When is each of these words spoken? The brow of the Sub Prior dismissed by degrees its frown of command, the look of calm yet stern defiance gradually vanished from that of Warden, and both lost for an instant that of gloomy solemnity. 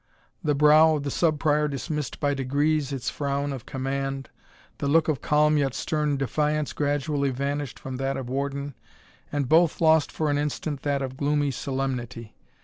The 0.43 0.55
brow 0.55 0.95
of 0.95 1.03
the 1.03 1.11
Sub 1.11 1.37
Prior 1.39 1.67
dismissed 1.67 2.19
by 2.19 2.33
degrees 2.33 2.91
its 2.91 3.11
frown 3.11 3.53
of 3.53 3.67
command, 3.67 4.31
the 4.79 4.87
look 4.87 5.07
of 5.07 5.21
calm 5.21 5.57
yet 5.57 5.75
stern 5.75 6.17
defiance 6.17 6.73
gradually 6.73 7.29
vanished 7.29 7.77
from 7.77 7.97
that 7.97 8.17
of 8.17 8.27
Warden, 8.27 8.73
and 9.31 9.47
both 9.47 9.79
lost 9.79 10.11
for 10.11 10.31
an 10.31 10.39
instant 10.39 10.81
that 10.81 11.03
of 11.03 11.17
gloomy 11.17 11.51
solemnity. 11.51 12.33